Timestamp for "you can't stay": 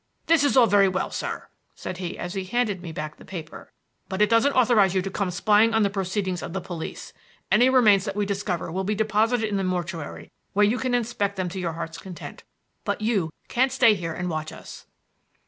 13.01-13.93